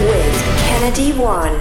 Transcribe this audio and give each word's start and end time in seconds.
with 0.00 0.34
Kennedy 0.68 1.12
One. 1.12 1.58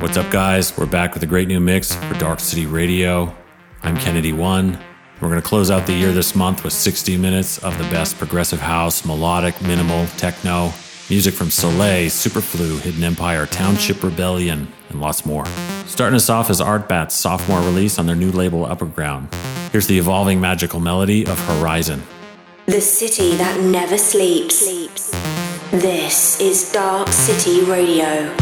What's 0.00 0.16
up, 0.16 0.30
guys? 0.30 0.76
We're 0.78 0.86
back 0.86 1.14
with 1.14 1.22
a 1.24 1.26
great 1.26 1.48
new 1.48 1.58
mix 1.58 1.94
for 1.94 2.14
Dark 2.14 2.38
City 2.38 2.66
Radio. 2.66 3.34
I'm 3.82 3.96
Kennedy 3.96 4.32
One. 4.32 4.78
We're 5.20 5.28
going 5.28 5.42
to 5.42 5.46
close 5.46 5.72
out 5.72 5.86
the 5.86 5.92
year 5.92 6.12
this 6.12 6.36
month 6.36 6.62
with 6.62 6.72
60 6.72 7.16
minutes 7.16 7.58
of 7.58 7.76
the 7.78 7.84
best 7.84 8.16
progressive 8.16 8.60
house, 8.60 9.04
melodic, 9.04 9.60
minimal, 9.60 10.06
techno, 10.16 10.72
music 11.10 11.34
from 11.34 11.48
Solee, 11.48 12.06
Superflu, 12.06 12.78
Hidden 12.80 13.02
Empire, 13.02 13.46
Township 13.46 14.04
Rebellion, 14.04 14.68
and 14.90 15.00
lots 15.00 15.26
more. 15.26 15.46
Starting 15.86 16.14
us 16.14 16.30
off 16.30 16.48
is 16.48 16.60
Artbat's 16.60 17.16
sophomore 17.16 17.60
release 17.60 17.98
on 17.98 18.06
their 18.06 18.14
new 18.14 18.30
label 18.30 18.64
Upper 18.64 18.86
Ground. 18.86 19.34
Here's 19.72 19.88
the 19.88 19.98
evolving 19.98 20.40
magical 20.40 20.78
melody 20.78 21.26
of 21.26 21.38
Horizon. 21.48 22.02
The 22.66 22.80
city 22.80 23.34
that 23.36 23.60
never 23.60 23.98
sleeps. 23.98 25.10
This 25.70 26.40
is 26.40 26.72
Dark 26.72 27.08
City 27.08 27.62
Radio. 27.62 28.34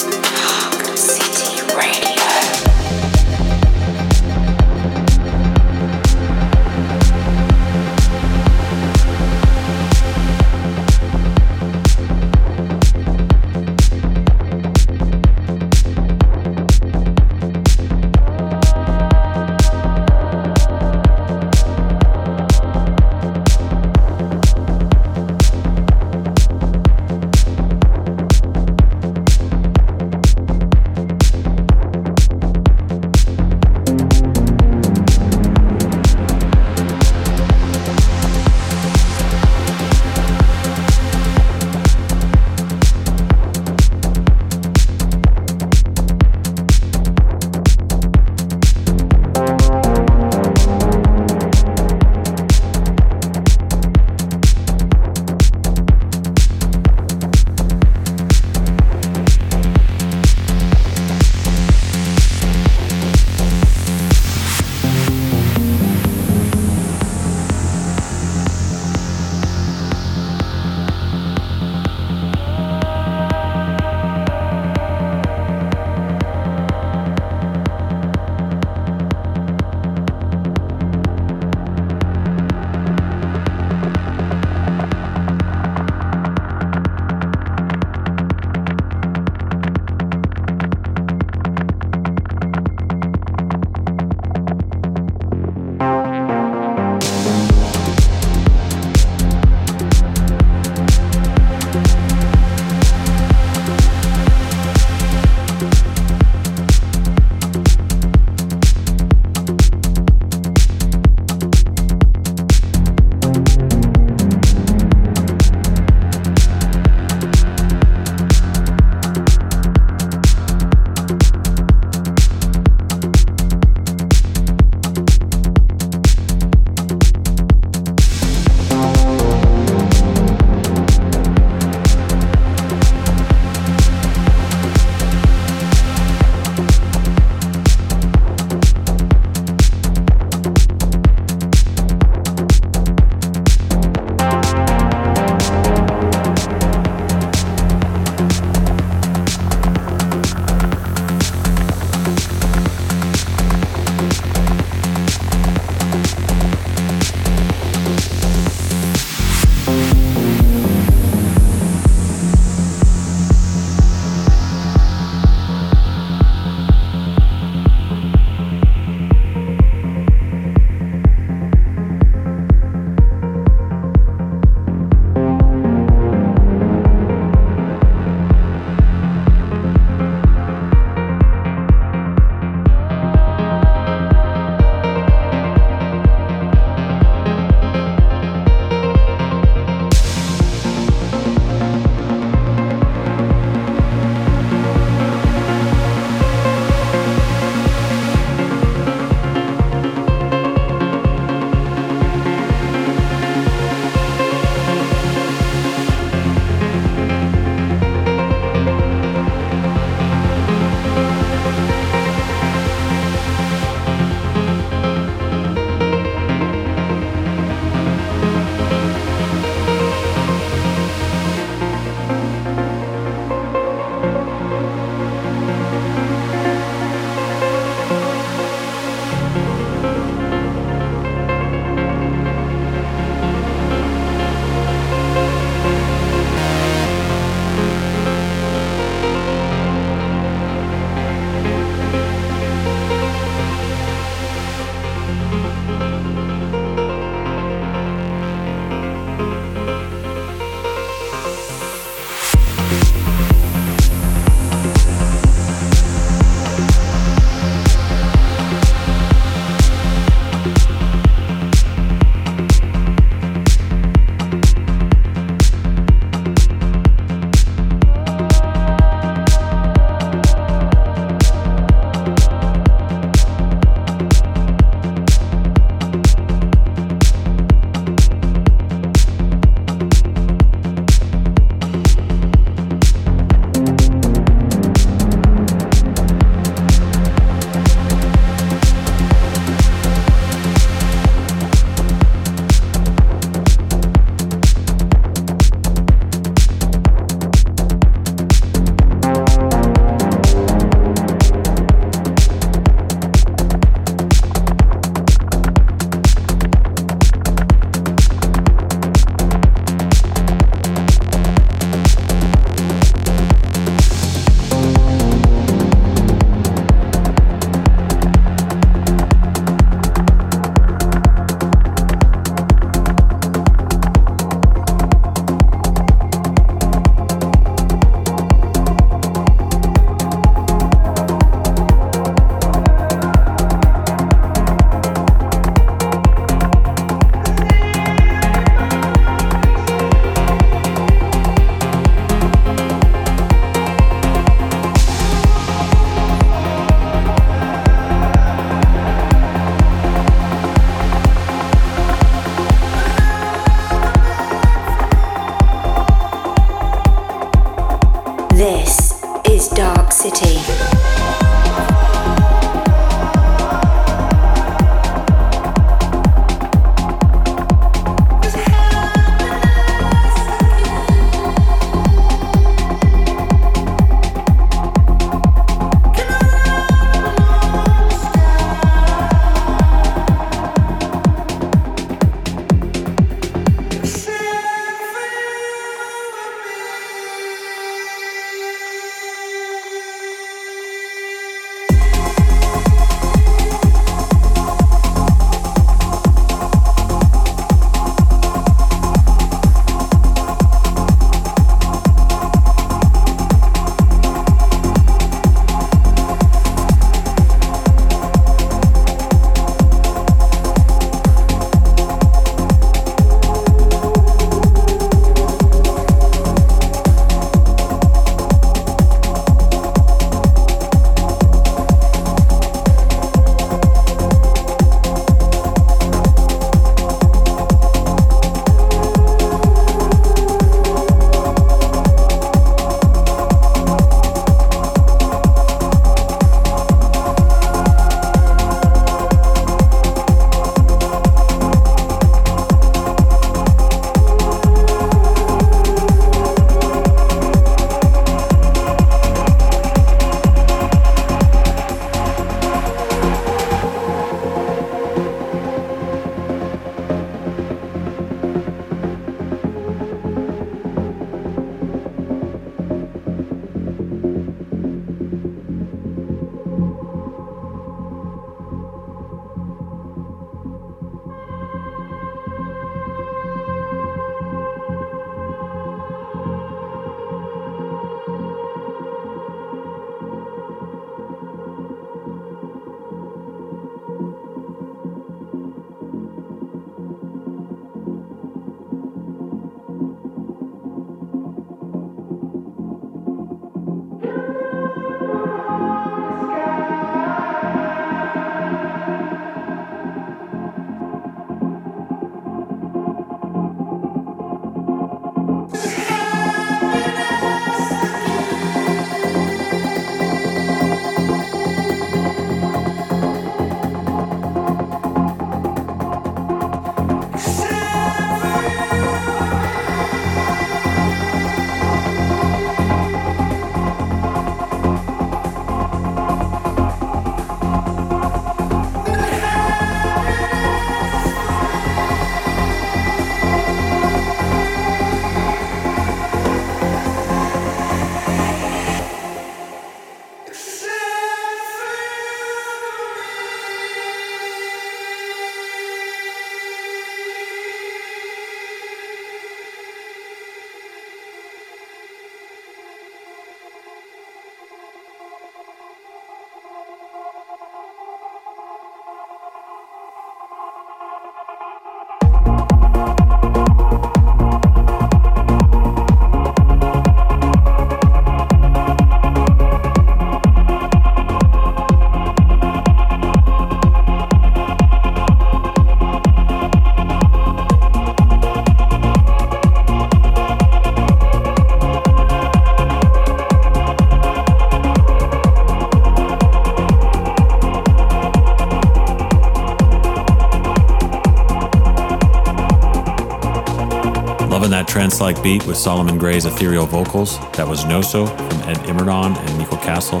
Like 595.00 595.22
beat 595.22 595.46
with 595.46 595.56
Solomon 595.56 595.96
Grey's 595.96 596.24
ethereal 596.24 596.66
vocals. 596.66 597.18
That 597.34 597.46
was 597.46 597.64
Noso 597.64 598.08
from 598.08 598.50
Ed 598.50 598.56
Imbernon 598.66 599.16
and 599.16 599.38
Nico 599.38 599.56
Casal. 599.56 600.00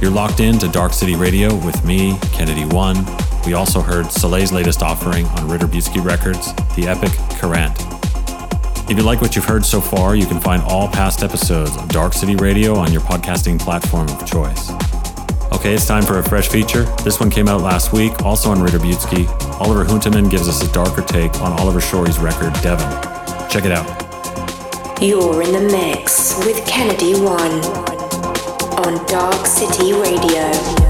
You're 0.00 0.12
locked 0.12 0.38
in 0.38 0.58
to 0.60 0.68
Dark 0.68 0.92
City 0.92 1.16
Radio 1.16 1.52
with 1.66 1.84
me, 1.84 2.16
Kennedy 2.32 2.64
One. 2.64 3.04
We 3.44 3.54
also 3.54 3.80
heard 3.80 4.06
Solee's 4.06 4.52
latest 4.52 4.82
offering 4.82 5.26
on 5.26 5.48
Ritter 5.48 5.66
Butzke 5.66 6.02
Records, 6.02 6.54
the 6.76 6.86
epic 6.86 7.10
Carant. 7.38 7.74
If 8.88 8.96
you 8.96 9.02
like 9.02 9.20
what 9.20 9.34
you've 9.34 9.44
heard 9.44 9.64
so 9.64 9.80
far, 9.80 10.14
you 10.14 10.24
can 10.24 10.38
find 10.38 10.62
all 10.62 10.88
past 10.88 11.24
episodes 11.24 11.76
of 11.76 11.88
Dark 11.88 12.12
City 12.12 12.36
Radio 12.36 12.76
on 12.76 12.92
your 12.92 13.02
podcasting 13.02 13.58
platform 13.58 14.08
of 14.08 14.24
choice. 14.24 14.70
Okay, 15.52 15.74
it's 15.74 15.86
time 15.86 16.04
for 16.04 16.20
a 16.20 16.22
fresh 16.22 16.48
feature. 16.48 16.84
This 17.02 17.18
one 17.18 17.28
came 17.28 17.48
out 17.48 17.60
last 17.60 17.92
week, 17.92 18.22
also 18.22 18.50
on 18.50 18.62
Ritter 18.62 18.78
Butzke. 18.78 19.28
Oliver 19.60 19.84
Huntemann 19.84 20.30
gives 20.30 20.48
us 20.48 20.62
a 20.62 20.72
darker 20.72 21.02
take 21.02 21.34
on 21.40 21.52
Oliver 21.60 21.80
Schories' 21.80 22.22
record, 22.22 22.54
Devon. 22.62 23.05
Check 23.56 23.64
it 23.64 23.72
out. 23.72 25.00
You're 25.00 25.40
in 25.40 25.50
the 25.50 25.62
mix 25.72 26.36
with 26.44 26.66
Kennedy 26.66 27.14
One 27.14 27.64
on 28.84 29.02
Dark 29.06 29.46
City 29.46 29.94
Radio. 29.94 30.85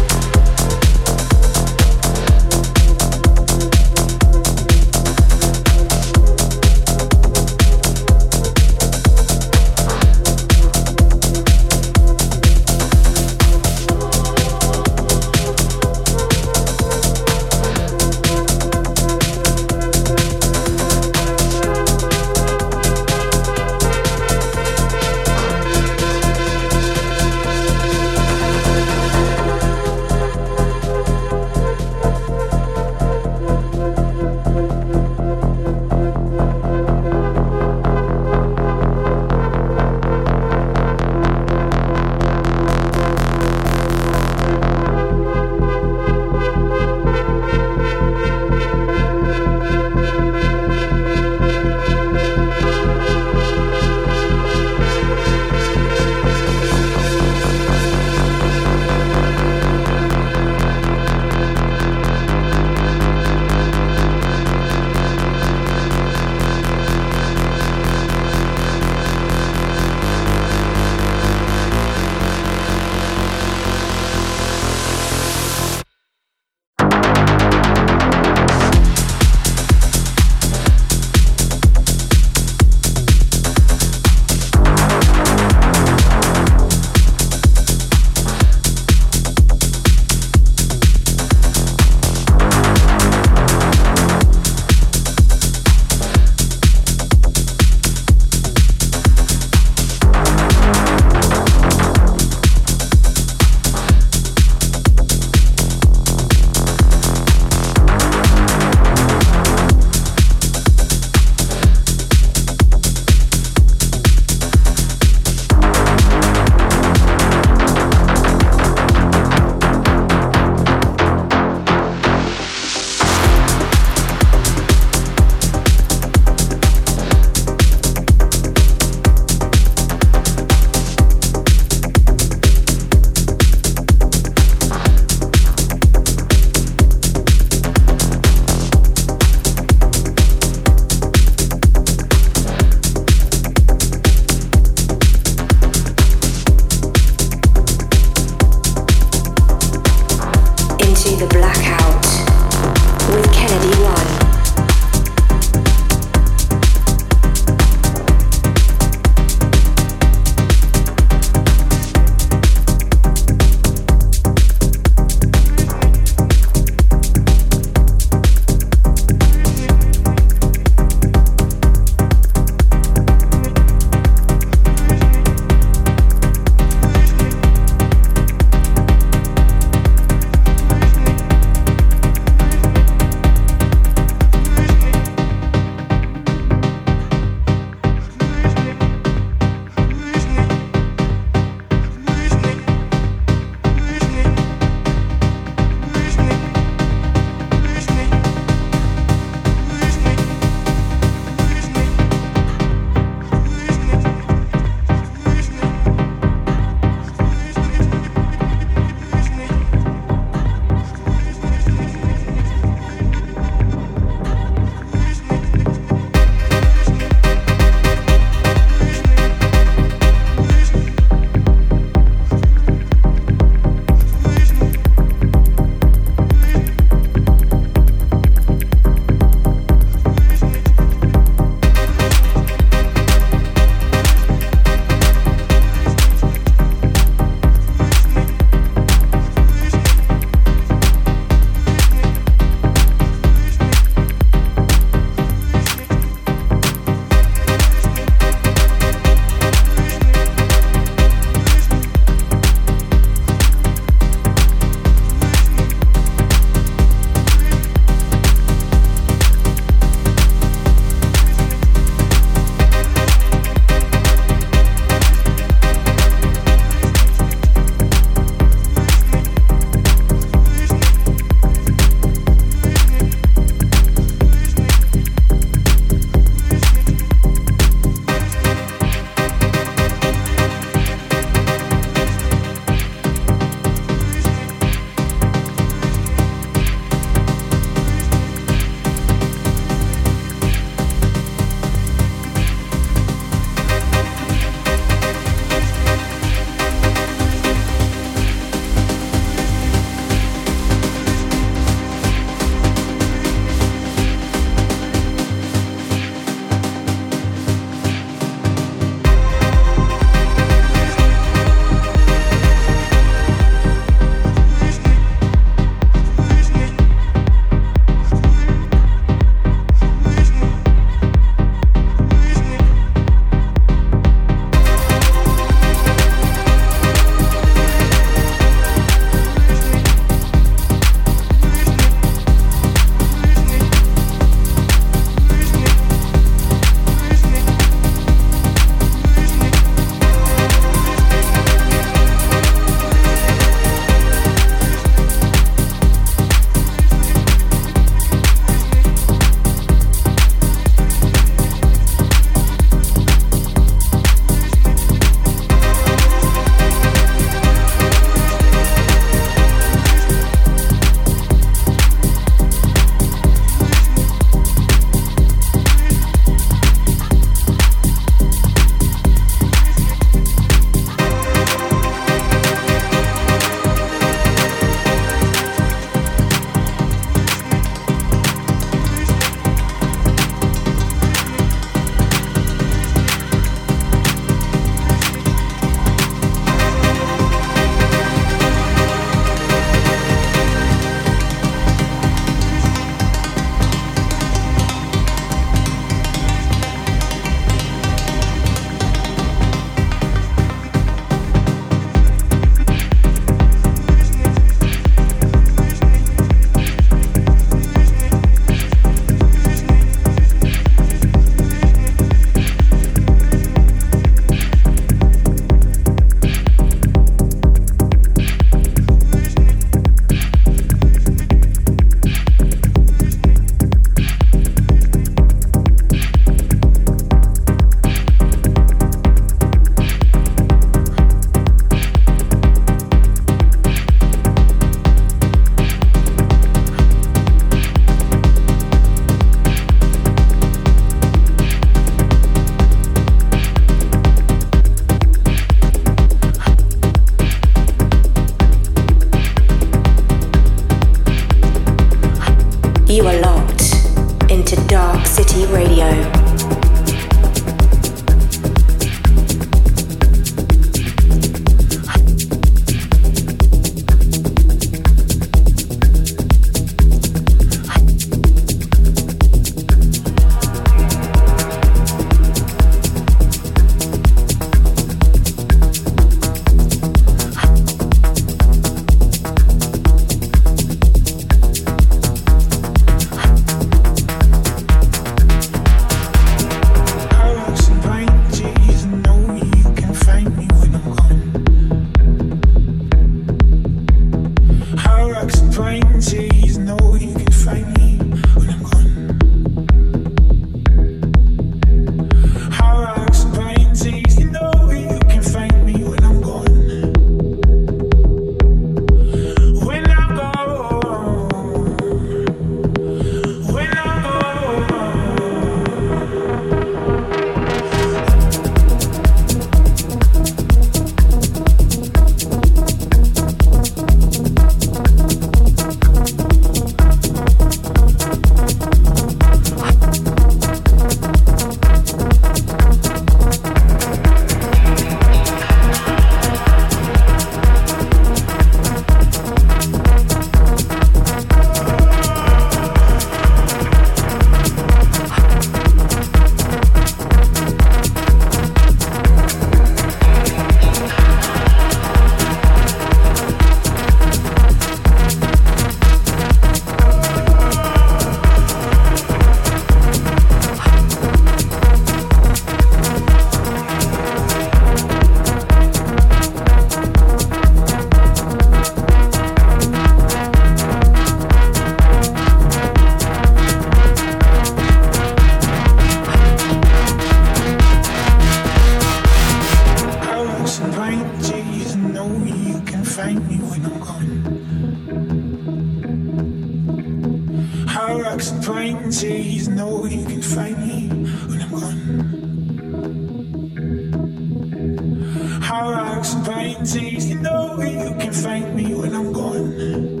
high 595.51 595.69
rocks 595.69 596.13
and 596.13 596.25
paintings. 596.25 597.09
You 597.09 597.19
know 597.19 597.59
you 597.61 597.93
can 597.99 598.13
thank 598.13 598.55
me 598.55 598.73
when 598.73 598.95
I'm 598.95 599.11
gone. 599.11 600.00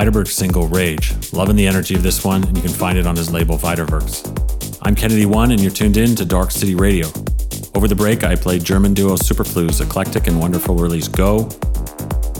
Vitaberg's 0.00 0.32
single 0.32 0.66
Rage. 0.66 1.12
Loving 1.30 1.56
the 1.56 1.66
energy 1.66 1.94
of 1.94 2.02
this 2.02 2.24
one, 2.24 2.42
and 2.44 2.56
you 2.56 2.62
can 2.62 2.72
find 2.72 2.96
it 2.96 3.06
on 3.06 3.14
his 3.14 3.30
label 3.30 3.58
widerworks. 3.58 4.78
I'm 4.80 4.94
Kennedy 4.94 5.26
One, 5.26 5.50
and 5.50 5.60
you're 5.60 5.70
tuned 5.70 5.98
in 5.98 6.16
to 6.16 6.24
Dark 6.24 6.50
City 6.50 6.74
Radio. 6.74 7.08
Over 7.74 7.86
the 7.86 7.94
break, 7.94 8.24
I 8.24 8.34
played 8.34 8.64
German 8.64 8.94
duo 8.94 9.16
Super 9.16 9.44
Flu's 9.44 9.82
eclectic 9.82 10.26
and 10.26 10.40
wonderful 10.40 10.74
release 10.74 11.06
Go, 11.06 11.50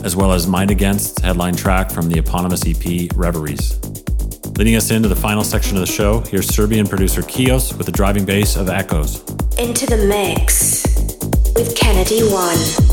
as 0.03 0.15
well 0.15 0.31
as 0.31 0.47
Mind 0.47 0.71
Against 0.71 1.19
headline 1.19 1.55
track 1.55 1.91
from 1.91 2.09
the 2.09 2.17
eponymous 2.17 2.65
EP 2.65 3.15
Reveries. 3.15 3.79
Leading 4.57 4.75
us 4.75 4.89
into 4.89 5.07
the 5.07 5.15
final 5.15 5.43
section 5.43 5.77
of 5.77 5.81
the 5.81 5.91
show, 5.91 6.21
here's 6.21 6.47
Serbian 6.47 6.87
producer 6.87 7.21
Coeus 7.21 7.77
with 7.77 7.85
the 7.85 7.91
driving 7.91 8.25
bass 8.25 8.55
of 8.55 8.69
Echoes. 8.69 9.19
Into 9.59 9.85
the 9.85 10.03
mix 10.07 10.83
with 11.53 11.77
Kennedy 11.77 12.21
One. 12.23 12.90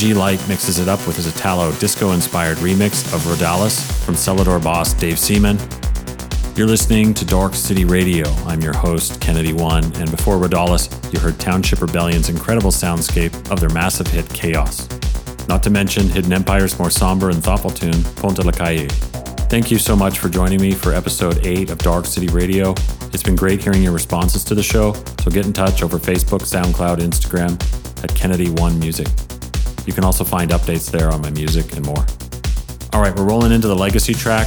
Damon 0.00 0.14
Jee 0.14 0.18
Light 0.18 0.48
mixes 0.48 0.78
it 0.78 0.88
up 0.88 1.06
with 1.06 1.16
his 1.16 1.26
Italo 1.26 1.72
disco 1.72 2.12
inspired 2.12 2.56
remix 2.58 3.04
of 3.14 3.20
Rodales 3.22 3.82
from 4.02 4.14
Selador 4.14 4.62
boss 4.62 4.94
Dave 4.94 5.18
Seaman. 5.18 5.58
You're 6.56 6.68
listening 6.68 7.12
to 7.12 7.24
Dark 7.26 7.54
City 7.54 7.84
Radio. 7.84 8.26
I'm 8.46 8.62
your 8.62 8.72
host, 8.72 9.20
Kennedy 9.20 9.52
One, 9.52 9.84
and 9.96 10.10
before 10.10 10.36
Rodales, 10.36 11.12
you 11.12 11.20
heard 11.20 11.38
Township 11.38 11.82
Rebellion's 11.82 12.30
incredible 12.30 12.70
soundscape 12.70 13.50
of 13.50 13.60
their 13.60 13.68
massive 13.70 14.06
hit 14.06 14.26
Chaos. 14.30 14.88
Not 15.48 15.62
to 15.64 15.70
mention 15.70 16.08
Hidden 16.08 16.32
Empire's 16.32 16.78
more 16.78 16.90
somber 16.90 17.28
and 17.28 17.44
thoughtful 17.44 17.70
tune, 17.70 18.02
Pont 18.16 18.36
de 18.36 18.42
la 18.42 18.52
Caille. 18.52 18.88
Thank 19.50 19.70
you 19.70 19.78
so 19.78 19.94
much 19.94 20.18
for 20.18 20.30
joining 20.30 20.62
me 20.62 20.72
for 20.72 20.94
episode 20.94 21.44
8 21.44 21.68
of 21.68 21.76
Dark 21.78 22.06
City 22.06 22.28
Radio. 22.28 22.70
It's 23.12 23.22
been 23.22 23.36
great 23.36 23.62
hearing 23.62 23.82
your 23.82 23.92
responses 23.92 24.44
to 24.44 24.54
the 24.54 24.62
show, 24.62 24.94
so 24.94 25.30
get 25.30 25.44
in 25.44 25.52
touch 25.52 25.82
over 25.82 25.98
Facebook, 25.98 26.40
SoundCloud, 26.40 26.98
Instagram 27.00 27.52
at 28.02 28.14
Kennedy 28.14 28.48
One 28.50 28.78
Music. 28.78 29.06
You 29.90 29.94
can 29.94 30.04
also 30.04 30.22
find 30.22 30.52
updates 30.52 30.88
there 30.88 31.10
on 31.10 31.20
my 31.20 31.30
music 31.30 31.74
and 31.74 31.84
more. 31.84 32.06
All 32.92 33.00
right, 33.00 33.12
we're 33.12 33.24
rolling 33.24 33.50
into 33.50 33.66
the 33.66 33.74
legacy 33.74 34.14
track. 34.14 34.46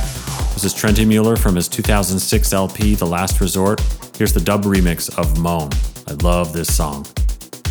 This 0.53 0.63
is 0.63 0.73
Trentemøller 0.73 1.37
from 1.37 1.57
his 1.57 1.67
2006 1.67 2.53
LP, 2.53 2.95
The 2.95 3.05
Last 3.05 3.41
Resort. 3.41 3.81
Here's 4.15 4.31
the 4.31 4.39
dub 4.39 4.63
remix 4.63 5.13
of 5.17 5.37
Moan. 5.37 5.69
I 6.07 6.13
love 6.23 6.53
this 6.53 6.73
song. 6.73 7.03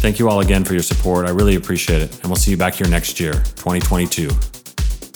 Thank 0.03 0.19
you 0.19 0.29
all 0.29 0.41
again 0.41 0.65
for 0.65 0.75
your 0.75 0.83
support. 0.83 1.27
I 1.27 1.31
really 1.31 1.55
appreciate 1.55 2.03
it. 2.03 2.13
And 2.21 2.27
we'll 2.27 2.37
see 2.37 2.51
you 2.51 2.59
back 2.59 2.75
here 2.75 2.89
next 2.89 3.19
year, 3.19 3.33
2022. 3.33 4.29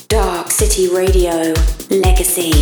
Dark 0.08 0.50
City 0.50 0.88
Radio 0.88 1.52
Legacy. 1.90 2.52